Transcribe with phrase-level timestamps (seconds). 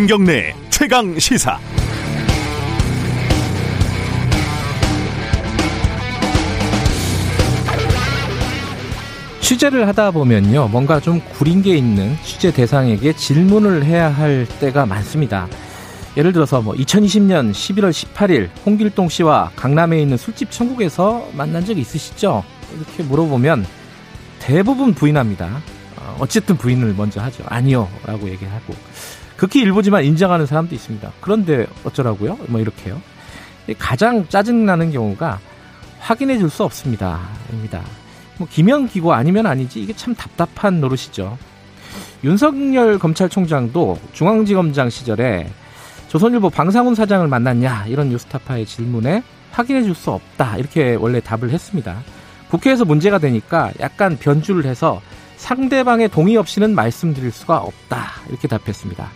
[0.00, 1.58] 김경래 최강 시사.
[9.42, 15.46] 취재를 하다 보면요, 뭔가 좀 구린 게 있는 취재 대상에게 질문을 해야 할 때가 많습니다.
[16.16, 22.42] 예를 들어서 뭐 2020년 11월 18일 홍길동 씨와 강남에 있는 술집 천국에서 만난 적 있으시죠?
[22.74, 23.66] 이렇게 물어보면
[24.38, 25.60] 대부분 부인합니다.
[25.98, 27.44] 어, 어쨌든 부인을 먼저 하죠.
[27.46, 27.86] 아니요.
[28.06, 28.74] 라고 얘기하고.
[29.40, 31.12] 극히 일부지만 인정하는 사람도 있습니다.
[31.22, 32.36] 그런데 어쩌라고요?
[32.48, 33.00] 뭐 이렇게요.
[33.78, 35.38] 가장 짜증나는 경우가
[35.98, 37.20] 확인해 줄 수 없습니다.
[37.50, 37.80] 입니다.
[38.36, 41.38] 뭐 기명기고 아니면 아니지 이게 참 답답한 노릇이죠.
[42.22, 45.48] 윤석열 검찰총장도 중앙지검장 시절에
[46.08, 52.02] 조선일보 방상훈 사장을 만났냐 이런 뉴스타파의 질문에 확인해 줄 수 없다 이렇게 원래 답을 했습니다.
[52.50, 55.00] 국회에서 문제가 되니까 약간 변주를 해서
[55.38, 59.08] 상대방의 동의 없이는 말씀드릴 수가 없다 이렇게 답했습니다.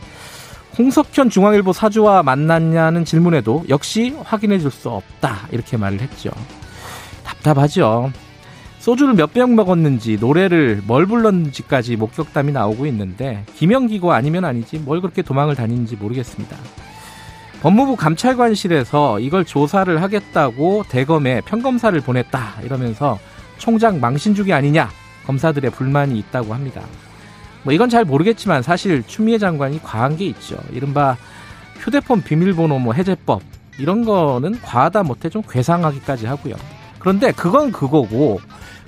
[0.78, 6.30] 홍석현 중앙일보 사주와 만났냐는 질문에도 역시 확인해 줄 수 없다 이렇게 말을 했죠.
[7.22, 8.10] 답답하죠.
[8.80, 15.22] 소주를 몇 병 먹었는지 노래를 뭘 불렀는지까지 목격담이 나오고 있는데 김영기고 아니면 아니지 뭘 그렇게
[15.22, 16.56] 도망을 다니는지 모르겠습니다.
[17.62, 23.18] 법무부 감찰관실에서 이걸 조사를 하겠다고 대검에 평검사를 보냈다 이러면서
[23.56, 24.90] 총장 망신주기 아니냐
[25.26, 26.82] 검사들의 불만이 있다고 합니다.
[27.64, 30.56] 뭐 이건 잘 모르겠지만 사실 추미애 장관이 과한 게 있죠.
[30.72, 31.16] 이른바
[31.80, 33.42] 휴대폰 비밀번호 뭐 해제법
[33.78, 36.54] 이런 거는 과하다 못해 좀 괴상하기까지 하고요.
[36.98, 38.40] 그런데 그건 그거고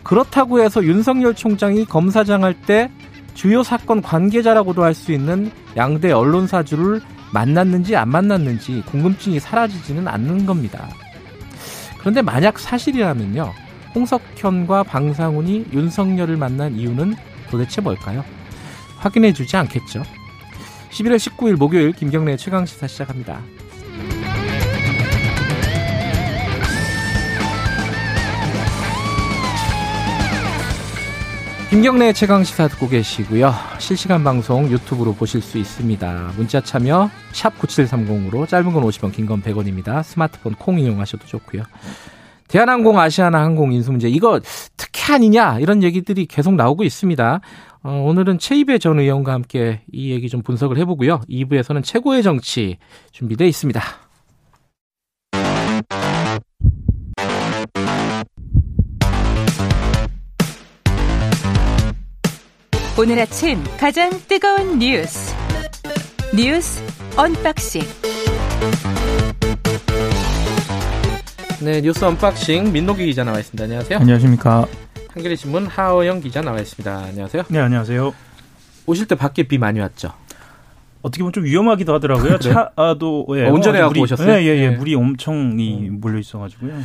[0.03, 2.91] 그렇다고 해서 윤석열 총장이 검사장 할 때
[3.35, 7.01] 주요 사건 관계자라고도 할 수 있는 양대 언론사주를
[7.33, 10.89] 만났는지 안 만났는지 궁금증이 사라지지는 않는 겁니다.
[11.99, 13.53] 그런데 만약 사실이라면요.
[13.95, 17.15] 홍석현과 방상훈이 윤석열을 만난 이유는
[17.51, 18.25] 도대체 뭘까요?
[19.07, 20.03] 확인해 주지 않겠죠.
[20.91, 23.41] 11월 19일 목요일 김경래 최강시사 시작합니다.
[31.71, 33.53] 김경래 최강 시사 듣고 계시고요.
[33.79, 36.33] 실시간 방송 유튜브로 보실 수 있습니다.
[36.37, 40.03] 문자 참여 샵 9730으로 짧은 건 50원, 긴 건 100원입니다.
[40.03, 41.63] 스마트폰 콩 이용하셔도 좋고요.
[42.49, 44.41] 대한항공, 아시아나 항공 인수 문제 이거
[44.77, 47.41] 특혜 아니냐 이런 얘기들이 계속 나오고 있습니다.
[47.87, 51.21] 어, 오늘은 채이배 전 의원과 함께 이 얘기 좀 분석을 해보고요.
[51.31, 52.79] 2부에서는 최고의 정치
[53.13, 53.81] 준비되어 있습니다.
[62.99, 65.33] 오늘 아침 가장 뜨거운 뉴스
[66.35, 66.83] 뉴스
[67.17, 67.83] unboxing
[71.63, 73.63] 네 뉴스 unboxing 민동기 기자 나와 있습니다.
[73.63, 73.99] 안녕하세요.
[74.01, 74.86] 안녕하십니까.
[75.17, 76.95] 한겨레 신문 하어영 기자 나와 있습니다.
[76.95, 77.45] 안녕하세요.
[77.49, 78.13] 네 안녕하세요.
[78.85, 80.13] 오실 때 밖에 비 많이 왔죠?
[81.01, 82.37] 어떻게 보면 좀 위험하기도 하더라고요.
[82.39, 84.31] 차도 예, 어, 운전해 갖고 오셨어요?
[84.31, 84.69] 예, 예, 예.
[84.69, 84.77] 네.
[84.77, 86.83] 물이 엄청 이 몰려 있어가지고요.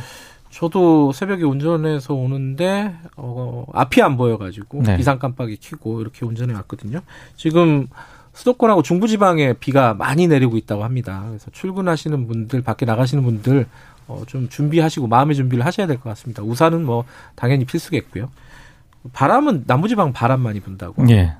[0.48, 4.96] 저도 새벽에 운전해서 오는데 어, 앞이 안 보여가지고 네.
[4.96, 7.00] 비상 깜빡이 켜고 이렇게 운전해 왔거든요.
[7.36, 7.86] 지금
[8.32, 11.24] 수도권하고 중부지방에 비가 많이 내리고 있다고 합니다.
[11.28, 13.66] 그래서 출근하시는 분들, 밖에 나가시는 분들
[14.08, 16.42] 어, 좀 준비하시고 마음의 준비를 하셔야 될 것 같습니다.
[16.42, 17.04] 우산은 뭐
[17.34, 18.30] 당연히 필수겠고요.
[19.12, 21.08] 바람은 남부지방 바람 많이 분다고.
[21.10, 21.34] 예.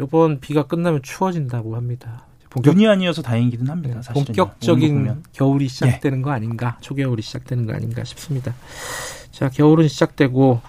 [0.00, 2.24] 이번 비가 끝나면 추워진다고 합니다.
[2.50, 4.02] 본격, 눈이 아니어서 다행이기는 합니다.
[4.02, 5.22] 사실은 네, 본격적인.
[5.32, 8.54] 겨울이 시작되는 거 아닌가, 초겨울이 시작되는 거 아닌가 싶습니다.
[9.30, 10.60] 자, 겨울은 시작되고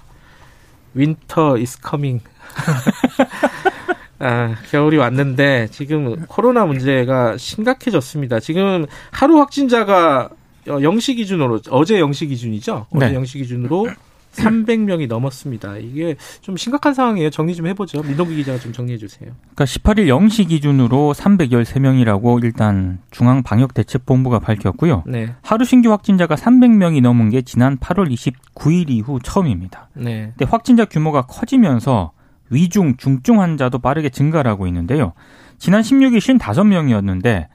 [0.93, 2.23] winter is coming.
[4.19, 8.39] 아, 겨울이 왔는데 지금 코로나 문제가 심각해졌습니다.
[8.39, 12.87] 지금 하루 확진자가 어, 영시 기준으로 어제 영시 기준이죠.
[12.91, 13.15] 어제 네.
[13.15, 13.87] 영시 기준으로
[14.33, 15.77] 300명이 넘었습니다.
[15.77, 17.29] 이게 좀 심각한 상황이에요.
[17.29, 18.03] 정리 좀 해보죠.
[18.03, 19.31] 민동기 기자가 좀 정리해 주세요.
[19.55, 25.03] 그러니까 18일 0시 기준으로 313명이라고 일단 중앙방역대책본부가 밝혔고요.
[25.07, 29.89] 네, 하루 신규 확진자가 300명이 넘은 게 지난 8월 29일 이후 처음입니다.
[29.93, 32.11] 네, 근데 확진자 규모가 커지면서
[32.49, 35.13] 위중, 중증 환자도 빠르게 증가를 하고 있는데요.
[35.57, 37.47] 지난 16일 55명이었는데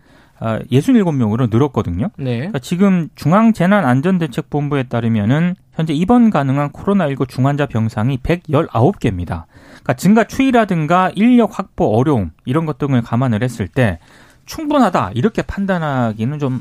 [0.42, 2.10] 67명으로 늘었거든요.
[2.16, 2.36] 네.
[2.38, 9.44] 그러니까 지금 중앙재난안전대책본부에 따르면은 현재 입원 가능한 코로나19 중환자 병상이 119개입니다.
[9.70, 13.98] 그러니까 증가 추이라든가 인력 확보 어려움 이런 것 등을 감안을 했을 때
[14.46, 16.60] 충분하다 이렇게 판단하기는 좀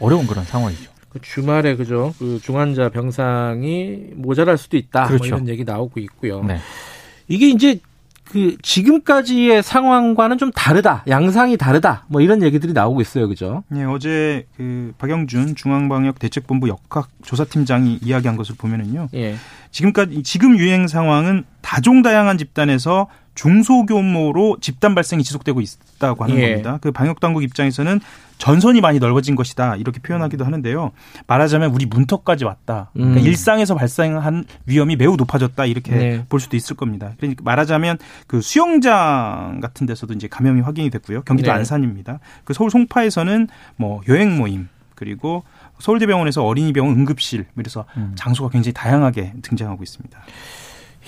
[0.00, 0.90] 어려운 그런 상황이죠.
[1.08, 5.26] 그 주말에 그죠 그 중환자 병상이 모자랄 수도 있다 뭐 그렇죠.
[5.26, 6.42] 이런 얘기 나오고 있고요.
[6.44, 6.58] 네.
[7.28, 7.80] 이게 이제
[8.30, 13.64] 그 지금까지의 상황과는 좀 다르다 양상이 다르다 뭐 이런 얘기들이 나오고 있어요 그죠?
[13.74, 19.08] 예, 어제 그 박영준 중앙방역대책본부 역학 조사팀장이 이야기한 것을 보면은요.
[19.14, 19.34] 예.
[19.70, 26.50] 지금까지 지금 유행 상황은 다종다양한 집단에서 중소규모로 집단 발생이 지속되고 있다고 하는 예.
[26.50, 26.78] 겁니다.
[26.80, 28.00] 그 방역 당국 입장에서는
[28.38, 30.92] 전선이 많이 넓어진 것이다 이렇게 표현하기도 하는데요.
[31.26, 32.90] 말하자면 우리 문턱까지 왔다.
[32.94, 33.26] 그러니까 음.
[33.26, 36.24] 일상에서 발생한 위험이 매우 높아졌다 이렇게 네.
[36.28, 37.12] 볼 수도 있을 겁니다.
[37.18, 41.22] 그러니까 말하자면 그 수영장 같은 데서도 이제 감염이 확인이 됐고요.
[41.22, 41.56] 경기도 네.
[41.58, 42.18] 안산입니다.
[42.44, 45.44] 그 서울 송파에서는 뭐 여행 모임 그리고
[45.78, 48.12] 서울대병원에서 어린이병원 응급실 그래서 음.
[48.16, 50.18] 장소가 굉장히 다양하게 등장하고 있습니다.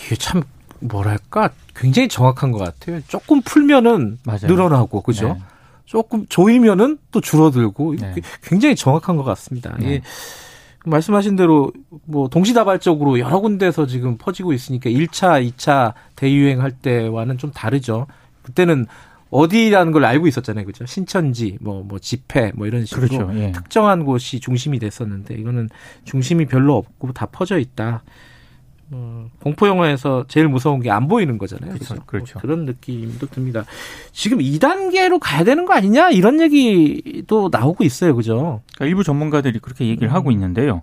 [0.04, 0.42] 이게 참
[0.82, 3.00] 뭐랄까 굉장히 정확한 것 같아요.
[3.08, 4.46] 조금 풀면은 맞아요.
[4.46, 5.34] 늘어나고 그죠?
[5.34, 5.38] 네.
[5.84, 8.14] 조금 조이면은 또 줄어들고 네.
[8.42, 9.74] 굉장히 정확한 것 같습니다.
[9.78, 9.84] 네.
[9.84, 10.02] 이게
[10.84, 11.72] 말씀하신 대로
[12.04, 18.06] 뭐 동시다발적으로 여러 군데서 지금 퍼지고 있으니까 1차, 2차 대유행할 때와는 좀 다르죠.
[18.42, 18.86] 그때는
[19.30, 20.66] 어디라는 걸 알고 있었잖아요.
[20.66, 20.84] 그죠?
[20.84, 23.30] 신천지, 뭐, 뭐, 집회, 뭐 이런 식으로 그렇죠.
[23.38, 23.52] 예.
[23.52, 25.70] 특정한 곳이 중심이 됐었는데 이거는
[26.04, 28.02] 중심이 별로 없고 다 퍼져 있다.
[28.94, 31.72] 어, 공포 영화에서 제일 무서운 게 안 보이는 거잖아요.
[31.74, 31.94] 그렇죠.
[32.06, 32.34] 그렇죠.
[32.34, 33.64] 뭐 그런 느낌도 듭니다.
[34.12, 38.14] 지금 2단계로 가야 되는 거 아니냐 이런 얘기도 나오고 있어요.
[38.14, 38.60] 그죠?
[38.74, 40.14] 그러니까 일부 전문가들이 그렇게 얘기를 음.
[40.14, 40.82] 하고 있는데요.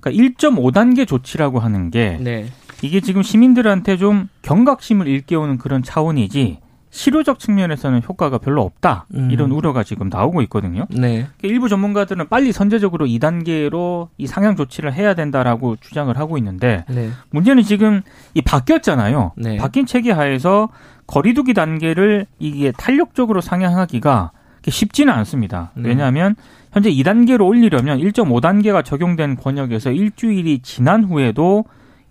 [0.00, 2.46] 그러니까 1.5단계 조치라고 하는 게 네.
[2.82, 9.30] 이게 지금 시민들한테 좀 경각심을 일깨우는 그런 차원이지 실효적 측면에서는 효과가 별로 없다 음.
[9.30, 10.86] 이런 우려가 지금 나오고 있거든요.
[10.90, 11.26] 네.
[11.36, 17.10] 그러니까 일부 전문가들은 빨리 선제적으로 2단계로 이 상향 조치를 해야 된다라고 주장을 하고 있는데 네.
[17.30, 18.02] 문제는 지금
[18.34, 19.32] 이 바뀌었잖아요.
[19.36, 19.56] 네.
[19.58, 20.68] 바뀐 체계 하에서
[21.06, 24.32] 거리두기 단계를 이게 탄력적으로 상향하기가
[24.66, 25.72] 쉽지는 않습니다.
[25.76, 25.84] 음.
[25.84, 26.36] 왜냐하면
[26.72, 31.64] 현재 2단계로 올리려면 1.5단계가 적용된 권역에서 일주일이 지난 후에도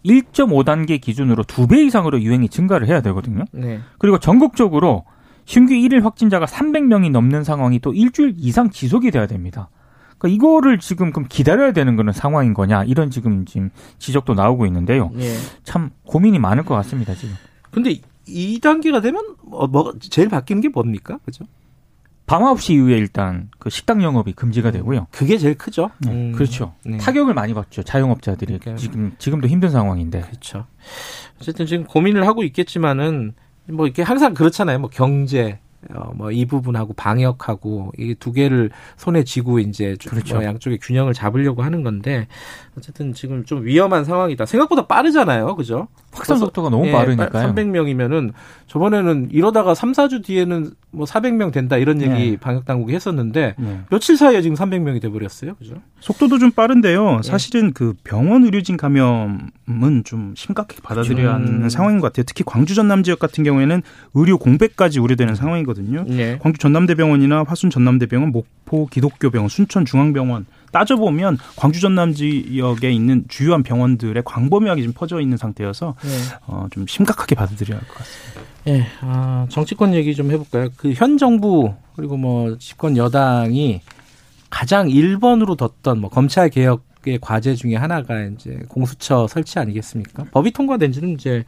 [0.07, 3.43] 1.5단계 기준으로 두 배 이상으로 유행이 증가를 해야 되거든요.
[3.51, 3.79] 네.
[3.99, 5.03] 그리고 전국적으로
[5.45, 9.69] 신규 일일 확진자가 300명이 넘는 상황이 또 일주일 이상 지속이 돼야 됩니다.
[10.17, 13.69] 그러니까 이거를 지금 그럼 기다려야 되는 그런 상황인 거냐 이런 지금 지금
[13.99, 15.11] 지적도 나오고 있는데요.
[15.13, 15.35] 네.
[15.63, 17.35] 참 고민이 많을 것 같습니다 지금.
[17.71, 17.95] 근데
[18.27, 21.19] 2단계가 되면 뭐, 뭐 제일 바뀌는 게 뭡니까?
[21.23, 21.45] 그죠?
[22.27, 25.07] 밤 9시 이후에 일단 그 식당 영업이 금지가 되고요.
[25.11, 25.91] 그게 제일 크죠.
[25.99, 26.31] 네, 음.
[26.33, 26.73] 그렇죠.
[26.85, 26.97] 네.
[26.97, 27.83] 타격을 많이 받죠.
[27.83, 28.75] 자영업자들이 그러니까요.
[28.75, 30.21] 지금 지금도 힘든 상황인데.
[30.21, 30.65] 그렇죠.
[31.39, 33.33] 어쨌든 지금 고민을 하고 있겠지만은
[33.69, 34.79] 뭐 이렇게 항상 그렇잖아요.
[34.79, 35.59] 뭐 경제
[35.93, 40.35] 어, 뭐 이 부분하고 방역하고 이 두 개를 손에 쥐고 이제 좀 그렇죠.
[40.35, 42.27] 뭐 양쪽의 균형을 잡으려고 하는 건데
[42.77, 44.45] 어쨌든 지금 좀 위험한 상황이다.
[44.45, 45.55] 생각보다 빠르잖아요.
[45.55, 45.87] 그죠?
[46.11, 47.29] 확산 속도가 너무 예, 빠르니까요.
[47.53, 48.33] 300명이면은
[48.67, 52.37] 저번에는 이러다가 3, 4주 뒤에는 뭐 400명 된다 이런 얘기 네.
[52.37, 53.81] 방역 당국이 했었는데 네.
[53.89, 55.55] 며칠 사이에 지금 300명이 돼 버렸어요.
[55.55, 55.75] 그죠?
[55.99, 57.17] 속도도 좀 빠른데요.
[57.17, 57.27] 예.
[57.27, 61.69] 사실은 그 병원 의료진 감염은 좀 심각하게 받아들여야 하는 음.
[61.69, 62.23] 상황인 것 같아요.
[62.27, 63.81] 특히 광주 전남 지역 같은 경우에는
[64.15, 65.76] 의료 공백까지 우려되는 상황이거든요.
[66.05, 66.37] 네.
[66.39, 74.21] 광주 전남대병원이나 화순 전남대병원, 목포 기독교병원, 순천 중앙병원 따져보면 광주 전남 지역에 있는 주요한 병원들의
[74.25, 76.09] 광범위하게 지금 퍼져 있는 상태여서 네.
[76.47, 78.41] 어, 좀 심각하게 받아들여야 할 것 같습니다.
[78.67, 80.69] 예, 아, 정치권 얘기 좀 해볼까요?
[80.75, 83.81] 그 현 정부 그리고 뭐 집권 여당이
[84.49, 90.25] 가장 1번으로 뒀던 뭐 검찰 개혁의 과제 중에 하나가 이제 공수처 설치 아니겠습니까?
[90.31, 91.45] 법이 통과된 지는 이제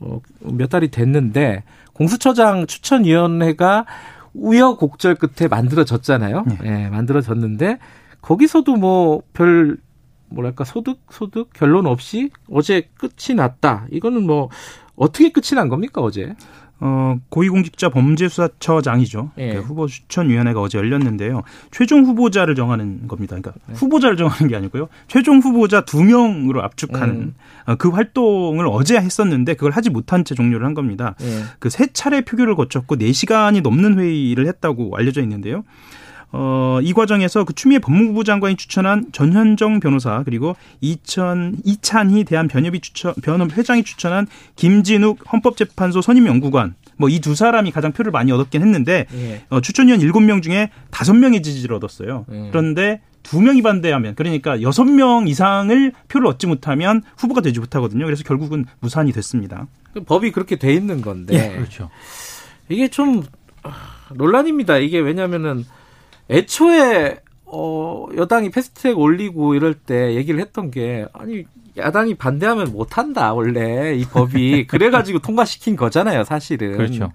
[0.00, 1.62] 어, 몇 달이 됐는데
[1.96, 3.86] 공수처장 추천위원회가
[4.34, 6.44] 우여곡절 끝에 만들어졌잖아요.
[6.46, 6.58] 네.
[6.64, 7.78] 예, 만들어졌는데
[8.20, 9.78] 거기서도 뭐 별
[10.28, 13.86] 뭐랄까 소득 소득 결론 없이 어제 끝이 났다.
[13.90, 14.50] 이거는 뭐
[14.94, 16.34] 어떻게 끝이 난 겁니까 어제?
[16.78, 19.30] 어, 고위공직자 범죄수사처장이죠.
[19.38, 19.54] 예.
[19.54, 21.42] 그 후보 추천위원회가 어제 열렸는데요.
[21.70, 23.36] 최종 후보자를 정하는 겁니다.
[23.36, 23.74] 그러니까 네.
[23.74, 24.88] 후보자를 정하는 게 아니고요.
[25.08, 27.34] 최종 후보자 두 명으로 압축하는 음.
[27.64, 31.14] 어, 그 활동을 어제 했었는데 그걸 하지 못한 채 종료를 한 겁니다.
[31.22, 31.44] 예.
[31.58, 35.64] 그세 차례 표결을 거쳤고 4시간이 넘는 회의를 했다고 알려져 있는데요.
[36.32, 42.80] 어, 이 과정에서 그 추미애 법무부 장관이 추천한 전현정 변호사 그리고 2000 이찬희 대한 변협이
[42.80, 48.32] 추천 변협 회장이 추천한 김진욱 헌법재판소 선임 연구관 뭐 이 두 사람이 가장 표를 많이
[48.32, 49.42] 얻었긴 했는데 예.
[49.50, 52.24] 어, 추천위원 7명 중에 5명이 지지를 얻었어요.
[52.30, 52.48] 음.
[52.50, 58.04] 그런데 두 명이 반대하면 그러니까 여섯 명 이상을 표를 얻지 못하면 후보가 되지 못하거든요.
[58.04, 59.66] 그래서 결국은 무산이 됐습니다.
[59.92, 61.90] 그 법이 그렇게 돼 있는 건데 그렇죠.
[62.68, 63.24] 이게 좀
[63.62, 63.72] 아,
[64.14, 64.78] 논란입니다.
[64.78, 65.64] 이게 왜냐면은
[66.30, 71.44] 애초에 어 여당이 패스트트랙 올리고 이럴 때 얘기를 했던 게 아니
[71.76, 76.76] 야당이 반대하면 못 한다 원래 이 법이 그래가지고 통과시킨 거잖아요 사실은.
[76.76, 77.12] 그렇죠.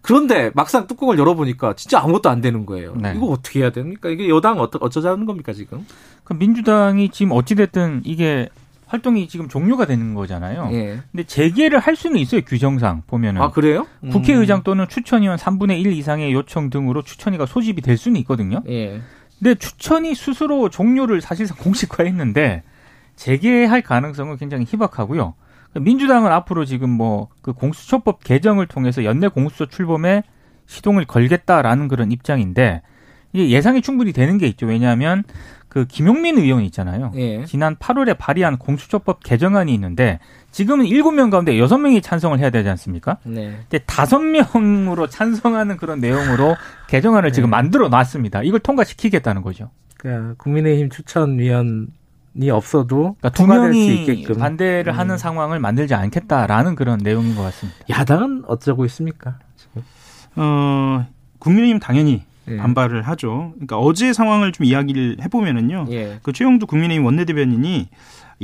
[0.00, 2.94] 그런데 막상 뚜껑을 열어보니까 진짜 아무것도 안 되는 거예요.
[2.94, 3.12] 네.
[3.16, 4.08] 이거 어떻게 해야 됩니까?
[4.08, 5.84] 이게 여당 어떠, 어쩌자는 겁니까 지금?
[6.22, 8.48] 그 민주당이 지금 어찌됐든 이게
[8.86, 10.70] 활동이 지금 종료가 되는 거잖아요.
[10.72, 11.00] 예.
[11.12, 13.42] 근데 재개를 할 수는 있어요 규정상 보면은.
[13.42, 13.86] 아 그래요?
[14.10, 18.58] 국회의장 또는 추천위원 3분의 1 이상의 요청 등으로 추천위가 소집이 될 수는 있거든요.
[18.66, 18.70] 음.
[18.72, 19.00] 예.
[19.38, 22.62] 근데 추천이 스스로 종료를 사실상 공식화했는데
[23.16, 25.34] 재개할 가능성은 굉장히 희박하고요.
[25.74, 30.24] 민주당은 앞으로 지금 뭐 그 공수처법 개정을 통해서 연내 공수처 출범에
[30.66, 32.82] 시동을 걸겠다라는 그런 입장인데
[33.38, 34.66] 예상이 충분히 되는 게 있죠.
[34.66, 35.24] 왜냐하면
[35.68, 37.12] 그 김용민 의원이 있잖아요.
[37.16, 37.44] 예.
[37.44, 43.18] 지난 8월에 발의한 공수처법 개정안이 있는데 지금은 7명 가운데 6명이 찬성을 해야 되지 않습니까?
[43.24, 43.58] 네.
[43.68, 46.56] 근데 5명으로 찬성하는 그런 내용으로
[46.88, 48.42] 개정안을 지금 만들어 놨습니다.
[48.42, 49.70] 이걸 통과시키겠다는 거죠.
[49.98, 51.88] 그러니까 국민의힘 추천위원
[52.40, 54.98] 이 없어도 그러니까 두 통과될 수 명이 있게끔 반대를 음.
[54.98, 57.78] 하는 상황을 만들지 않겠다라는 그런 내용인 것 같습니다.
[57.88, 59.38] 야당은 어쩌고 있습니까?
[59.56, 59.82] 지금?
[60.36, 61.06] 어,
[61.38, 62.56] 국민의힘 당연히 예.
[62.56, 63.52] 반발을 하죠.
[63.54, 65.86] 그러니까 어제 상황을 좀 이야기를 해보면은요.
[65.90, 66.18] 예.
[66.22, 67.88] 그 최영두 국민의힘 원내대변인이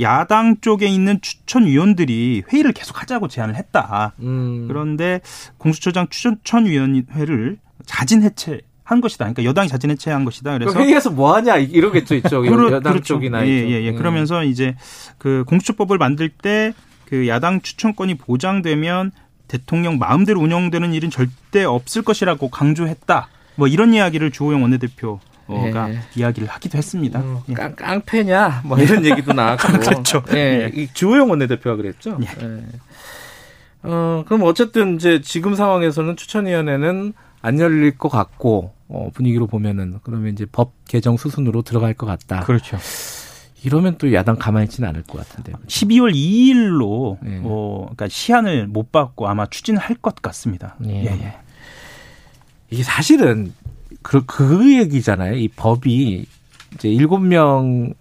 [0.01, 4.13] 야당 쪽에 있는 추천위원들이 회의를 계속 하자고 제안을 했다.
[4.19, 4.65] 음.
[4.67, 5.21] 그런데
[5.57, 9.25] 공수처장 추천위원회를 자진 해체 한 것이다.
[9.25, 10.57] 그러니까 여당이 자진 해체한 것이다.
[10.57, 13.13] 그래서 회의에서 뭐 하냐 이러겠죠 이쪽 그렇- 여당 그렇죠.
[13.15, 13.69] 쪽이나 예, 이쪽.
[13.71, 13.89] 예, 예.
[13.91, 13.95] 음.
[13.97, 14.75] 그러면서 이제
[15.17, 16.73] 그 공수처법을 만들 때
[17.05, 19.11] 그 야당 추천권이 보장되면
[19.47, 23.27] 대통령 마음대로 운영되는 일은 절대 없을 것이라고 강조했다.
[23.55, 25.99] 뭐 이런 이야기를 주호영 원내대표 가 예.
[26.15, 27.19] 이야기를 하기도 했습니다.
[27.19, 27.53] 어, 예.
[27.53, 30.23] 깡, 깡패냐 뭐 이런 얘기도 나왔고 그렇죠.
[30.33, 32.17] 예, 이 주호영 원내대표가 그랬죠.
[32.21, 32.63] 예.
[33.83, 40.31] 어 그럼 어쨌든 이제 지금 상황에서는 추천위원회는 안 열릴 것 같고 어, 분위기로 보면은 그러면
[40.31, 42.39] 이제 법 개정 수순으로 들어갈 것 같다.
[42.41, 42.77] 그렇죠.
[43.65, 45.57] 이러면 또 야당 가만히 있지는 않을 것 같은데요.
[45.67, 47.41] 12월 2일로 예.
[47.43, 50.75] 어, 그러니까 시한을 못 받고 아마 추진할 것 같습니다.
[50.85, 51.35] 예.
[52.73, 53.53] 이게 사실은
[54.01, 55.35] 그, 그 얘기잖아요.
[55.35, 56.25] 이 법이
[56.73, 57.93] 이제 일곱 명의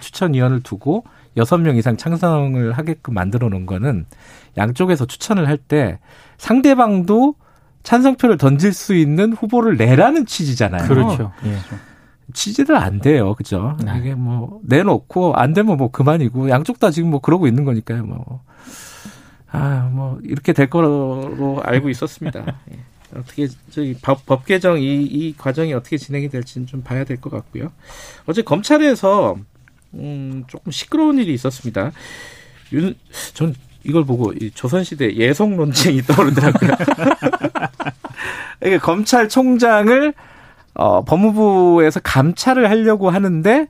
[0.00, 1.04] 추천위원을 두고
[1.36, 4.04] 여섯 명 이상 창성을 하게끔 만들어 놓은 거는
[4.56, 5.98] 양쪽에서 추천을 할 때
[6.36, 7.34] 상대방도
[7.82, 10.86] 찬성표를 던질 수 있는 후보를 내라는 취지잖아요.
[10.86, 11.32] 그렇죠.
[11.46, 11.56] 예.
[12.32, 13.34] 취지들 안 돼요.
[13.34, 13.76] 그죠?
[13.84, 13.92] 네.
[13.98, 18.04] 이게 뭐 내놓고 안 되면 뭐 그만이고 양쪽 다 지금 뭐 그러고 있는 거니까요.
[18.04, 18.42] 뭐.
[19.50, 22.44] 아, 뭐 이렇게 될 거로 알고 있었습니다.
[22.72, 22.78] 예.
[23.16, 27.30] 어떻게 저기 법, 법 개정 이, 이 과정이 어떻게 진행이 될지는 좀 봐야 될 것
[27.30, 27.72] 같고요.
[28.26, 29.36] 어제 검찰에서
[29.94, 31.92] 음, 조금 시끄러운 일이 있었습니다.
[32.72, 32.94] 윤,
[33.34, 33.54] 전
[33.84, 36.70] 이걸 보고 이 조선시대 예성 논쟁이 떠오르더라고요.
[38.64, 40.14] 이게 검찰총장을
[40.74, 43.68] 어, 법무부에서 감찰을 하려고 하는데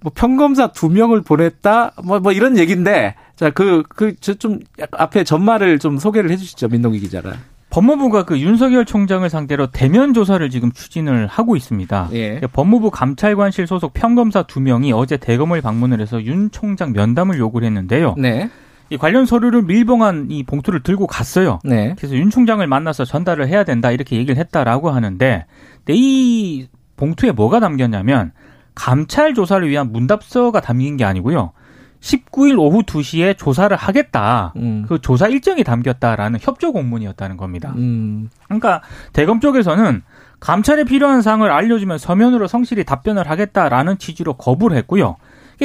[0.00, 4.60] 뭐 평검사 두 명을 보냈다 뭐 뭐 이런 얘기인데 자 그그저좀
[4.92, 7.36] 앞에 전말을 좀 소개를 해주시죠 민동기 기자가.
[7.76, 12.08] 법무부가 그 윤석열 총장을 상대로 대면 조사를 지금 추진을 하고 있습니다.
[12.14, 12.40] 예.
[12.40, 18.14] 법무부 감찰관실 소속 평검사 두 명이 어제 대검을 방문을 해서 윤 총장 면담을 요구를 했는데요.
[18.16, 18.48] 네.
[18.88, 21.58] 이 관련 서류를 밀봉한 이 봉투를 들고 갔어요.
[21.64, 21.94] 네.
[21.98, 25.44] 그래서 윤 총장을 만나서 전달을 해야 된다 이렇게 얘기를 했다라고 하는데
[25.88, 28.32] 이 봉투에 뭐가 담겼냐면
[28.74, 31.52] 감찰 조사를 위한 문답서가 담긴 게 아니고요.
[32.00, 34.52] 19일 오후 2시에 조사를 하겠다.
[34.56, 34.84] 음.
[34.88, 37.72] 그 조사 일정이 담겼다라는 협조 공문이었다는 겁니다.
[37.76, 38.28] 음.
[38.44, 40.02] 그러니까 대검 쪽에서는
[40.40, 45.16] 감찰에 필요한 사항을 알려주면 서면으로 성실히 답변을 하겠다라는 취지로 거부를 했고요.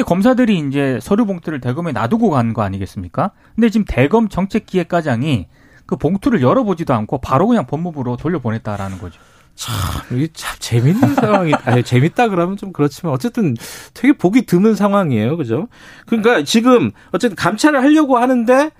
[0.06, 3.32] 검사들이 이제 서류 봉투를 대검에 놔두고 간 거 아니겠습니까?
[3.54, 5.48] 근데 지금 대검 정책기획과장이
[5.84, 9.20] 그 봉투를 열어보지도 않고 바로 그냥 법무부로 돌려보냈다라는 거죠.
[9.54, 9.74] 참,
[10.16, 13.54] 이게 참 재밌는 상황이, 아니, 재밌다 그러면 좀 그렇지만 어쨌든
[13.94, 15.36] 되게 보기 드문 상황이에요.
[15.36, 15.68] 그죠?
[16.06, 18.70] 그러니까 지금 어쨌든 감찰을 하려고 하는데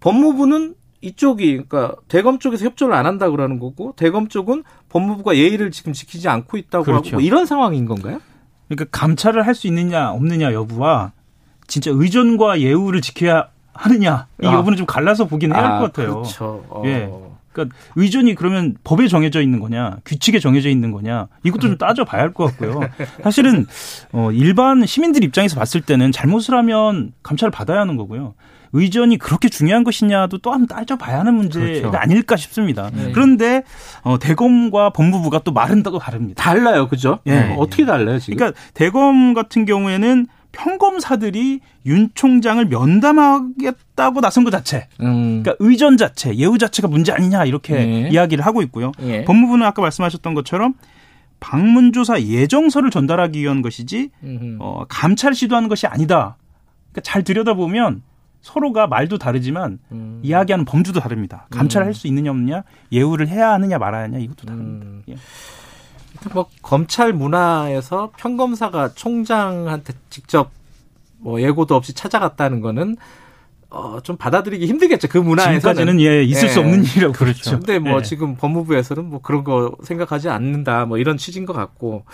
[0.00, 5.92] 법무부는 이쪽이, 그러니까 대검 쪽에서 협조를 안 한다 그러는 거고 대검 쪽은 법무부가 예의를 지금
[5.92, 7.08] 지키지 않고 있다고 그렇죠.
[7.08, 8.20] 하고 뭐 이런 상황인 건가요?
[8.68, 11.12] 그러니까 감찰을 할 수 있느냐 없느냐 여부와
[11.66, 14.54] 진짜 의존과 예우를 지켜야 하느냐 이 아.
[14.54, 16.14] 여부는 좀 갈라서 보긴 해야 할것 같아요.
[16.14, 16.64] 그렇죠.
[16.68, 16.82] 어.
[16.86, 17.10] 예.
[17.52, 22.32] 그러니까 의존이 그러면 법에 정해져 있는 거냐, 규칙에 정해져 있는 거냐, 이것도 좀 따져봐야 할
[22.32, 22.80] 것 같고요.
[23.22, 23.66] 사실은
[24.12, 28.34] 어, 일반 시민들 입장에서 봤을 때는 잘못을 하면 감찰을 받아야 하는 거고요.
[28.74, 31.92] 의전이 그렇게 중요한 것이냐도 또 한번 따져봐야 하는 문제가 그렇죠.
[31.94, 32.90] 아닐까 싶습니다.
[32.90, 33.12] 네.
[33.12, 33.64] 그런데
[34.02, 36.42] 어, 대검과 법무부가 또 말은 또 다릅니다.
[36.42, 36.88] 달라요.
[36.88, 37.18] 그죠?
[37.26, 37.50] 예.
[37.50, 38.38] 어, 어떻게 달라요, 지금?
[38.38, 45.42] 그러니까 대검 같은 경우에는 평검사들이 윤 총장을 면담하겠다고 나선 것 자체, 음.
[45.42, 48.08] 그러니까 의전 자체, 예우 자체가 문제 아니냐 이렇게 예.
[48.10, 48.92] 이야기를 하고 있고요.
[49.00, 49.24] 예.
[49.24, 50.74] 법무부는 아까 말씀하셨던 것처럼
[51.40, 54.58] 방문조사 예정서를 전달하기 위한 것이지 음흠.
[54.60, 56.36] 어, 감찰 시도하는 것이 아니다.
[56.92, 58.02] 그러니까 잘 들여다보면
[58.42, 60.20] 서로가 말도 다르지만 음.
[60.22, 61.46] 이야기하는 범주도 다릅니다.
[61.50, 64.86] 감찰할 수 있느냐 없느냐, 예우를 해야 하느냐 말아야 하느냐 이것도 다릅니다.
[64.86, 65.02] 음.
[65.08, 65.16] 예.
[66.32, 70.50] 뭐 검찰 문화에서 평검사가 총장한테 직접
[71.18, 72.96] 뭐 예고도 없이 찾아갔다는 거는
[73.70, 75.08] 어, 좀 받아들이기 힘들겠죠.
[75.08, 75.98] 그 문화에서는.
[76.00, 76.62] 예 있을 수 예.
[76.62, 77.40] 없는 일이라고 그렇죠.
[77.42, 77.50] 그렇죠.
[77.58, 78.02] 근데 뭐 예.
[78.02, 80.84] 지금 법무부에서는 뭐 그런 거 생각하지 않는다.
[80.84, 82.04] 뭐 이런 취지인 것 같고.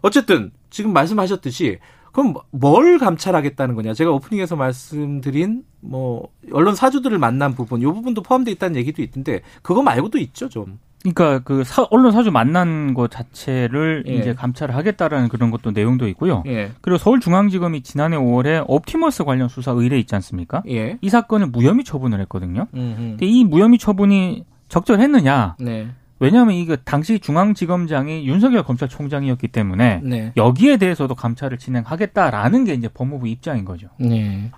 [0.00, 1.78] 어쨌든 지금 말씀하셨듯이
[2.12, 3.94] 그럼 뭘 감찰하겠다는 거냐?
[3.94, 9.82] 제가 오프닝에서 말씀드린 뭐 언론 사주들을 만난 부분, 이 부분도 포함되어 있다는 얘기도 있던데 그거
[9.82, 10.78] 말고도 있죠, 좀.
[11.02, 14.14] 그러니까 그 사, 언론 사주 만난 것 자체를 예.
[14.14, 16.42] 이제 감찰을 하겠다라는 그런 것도 내용도 있고요.
[16.46, 16.72] 예.
[16.80, 20.62] 그리고 서울중앙지검이 지난해 5월에 옵티머스 관련 수사 의뢰 있지 않습니까?
[20.68, 20.98] 예.
[21.00, 22.66] 이 사건을 무혐의 처분을 했거든요.
[22.74, 25.56] 음, 근데 이 무혐의 처분이 적절했느냐?
[25.60, 25.88] 네.
[26.20, 30.32] 왜냐하면 이거 당시 중앙지검장이 윤석열 검찰총장이었기 때문에 네.
[30.36, 33.88] 여기에 대해서도 감찰을 진행하겠다라는 게 이제 법무부 입장인 거죠.
[33.98, 34.50] 네.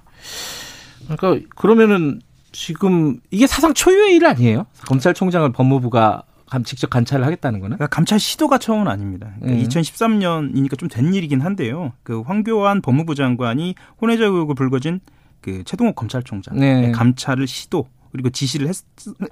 [1.09, 2.21] 그러니까 그러면은
[2.53, 4.67] 지금 이게 사상 초유의 일 아니에요?
[4.87, 7.77] 검찰총장을 법무부가 감- 직접 감찰을 하겠다는 거는?
[7.77, 9.29] 그러니까 감찰 시도가 처음은 아닙니다.
[9.41, 9.69] 그러니까 음.
[9.69, 11.93] 2013년이니까 좀 된 일이긴 한데요.
[12.03, 15.01] 그 황교안 법무부 장관이 혼외자 의혹을 불거진
[15.41, 16.91] 그 최동욱 검찰총장 네.
[16.91, 18.77] 감찰을 시도 그리고 지시를 했,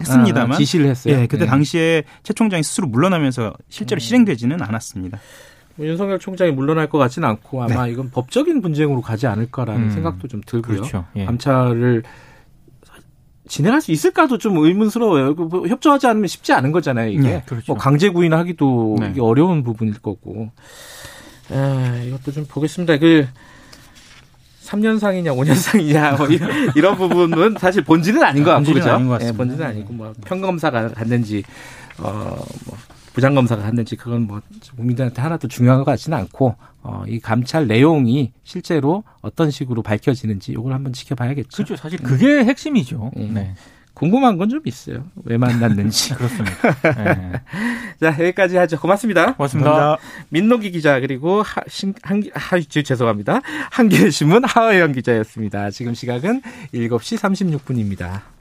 [0.04, 1.14] 습니다만 아, 지시를 했어요.
[1.14, 1.46] 예, 그때 네.
[1.46, 5.18] 당시에 최 총장이 스스로 물러나면서 실제로 실행되지는 않았습니다.
[5.76, 9.90] 뭐 윤석열 총장이 물러날 것 같지는 않고 아마 이건 법적인 분쟁으로 가지 않을까라는 음.
[9.90, 10.78] 생각도 좀 들고요.
[10.78, 11.04] 그렇죠.
[11.16, 11.24] 예.
[11.24, 12.02] 감찰을
[13.48, 15.34] 진행할 수 있을까도 좀 의문스러워요.
[15.34, 17.10] 그뭐 협조하지 않으면 쉽지 않은 거잖아요.
[17.10, 17.72] 이게 네, 그렇죠.
[17.72, 19.10] 뭐 강제 구인하기도 네.
[19.10, 20.50] 이게 어려운 부분일 거고.
[21.50, 22.98] 에, 이것도 좀 보겠습니다.
[22.98, 23.26] 그
[24.68, 28.90] 3년상이냐 5년상이냐 뭐 이런, 이런 부분은 사실 본질은 아닌 것 같고 그죠?
[28.90, 29.32] 아닌 것 예.
[29.32, 31.42] 본질은 아니고 뭐 평검사가 갔는지
[31.98, 32.46] 어뭐
[33.14, 34.40] 부장검사가 갔는지 그건 뭐
[34.76, 40.72] 국민들한테 하나도 중요한 것 같지는 않고 어, 이 감찰 내용이 실제로 어떤 식으로 밝혀지는지 이걸
[40.72, 41.48] 한번 지켜봐야겠죠.
[41.56, 41.76] 그렇죠.
[41.76, 43.10] 사실 그게 핵심이죠.
[43.16, 43.30] 음.
[43.34, 43.54] 네.
[43.98, 45.04] 궁금한 건 좀 있어요.
[45.24, 46.14] 왜 만났는지.
[46.16, 46.72] 그렇습니다.
[46.82, 47.32] 네.
[48.00, 48.80] 자 여기까지 하죠.
[48.80, 49.34] 고맙습니다.
[49.34, 49.98] 고맙습니다.
[50.30, 53.40] 민노기 기자 그리고 하, 신, 한, 하, 죄송합니다.
[53.70, 55.70] 한겨레신문 하의영 기자였습니다.
[55.70, 56.40] 지금 시각은
[56.72, 58.37] 7시 36분입니다.